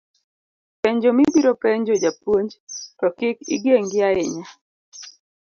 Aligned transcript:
penjo 0.81 1.09
mibiro 1.17 1.51
penjo 1.63 1.93
japuonj, 2.05 2.49
to 2.99 3.07
kik 3.17 3.37
igengi 3.55 3.97
ahinya 4.09 4.45